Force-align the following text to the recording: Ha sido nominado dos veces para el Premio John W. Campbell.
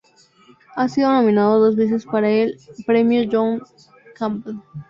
Ha 0.75 0.89
sido 0.89 1.11
nominado 1.11 1.59
dos 1.59 1.75
veces 1.75 2.07
para 2.07 2.27
el 2.27 2.57
Premio 2.87 3.21
John 3.31 3.59
W. 3.59 3.73
Campbell. 4.15 4.57